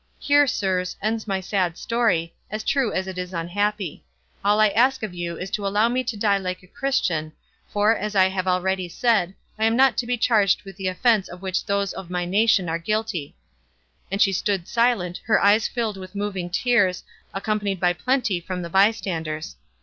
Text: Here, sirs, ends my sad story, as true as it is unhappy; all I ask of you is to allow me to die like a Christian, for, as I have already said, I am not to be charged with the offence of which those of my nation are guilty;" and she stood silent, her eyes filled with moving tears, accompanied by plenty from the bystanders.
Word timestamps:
Here, 0.17 0.47
sirs, 0.47 0.97
ends 0.99 1.27
my 1.27 1.39
sad 1.39 1.77
story, 1.77 2.33
as 2.49 2.63
true 2.63 2.91
as 2.91 3.05
it 3.05 3.19
is 3.19 3.33
unhappy; 3.35 4.03
all 4.43 4.59
I 4.59 4.69
ask 4.69 5.03
of 5.03 5.13
you 5.13 5.37
is 5.37 5.51
to 5.51 5.67
allow 5.67 5.89
me 5.89 6.03
to 6.05 6.17
die 6.17 6.39
like 6.39 6.63
a 6.63 6.67
Christian, 6.67 7.33
for, 7.69 7.95
as 7.95 8.15
I 8.15 8.27
have 8.29 8.47
already 8.47 8.89
said, 8.89 9.35
I 9.59 9.65
am 9.65 9.75
not 9.75 9.97
to 9.99 10.07
be 10.07 10.17
charged 10.17 10.63
with 10.63 10.75
the 10.77 10.87
offence 10.87 11.27
of 11.27 11.43
which 11.43 11.67
those 11.67 11.93
of 11.93 12.09
my 12.09 12.25
nation 12.25 12.67
are 12.67 12.79
guilty;" 12.79 13.35
and 14.11 14.19
she 14.19 14.33
stood 14.33 14.67
silent, 14.67 15.21
her 15.25 15.39
eyes 15.39 15.67
filled 15.67 15.97
with 15.97 16.15
moving 16.15 16.49
tears, 16.49 17.03
accompanied 17.31 17.79
by 17.79 17.93
plenty 17.93 18.39
from 18.39 18.63
the 18.63 18.71
bystanders. 18.71 19.55